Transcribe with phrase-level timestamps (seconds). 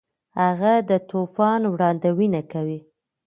[0.41, 2.79] هغه د طوفان وړاندوینه کوي.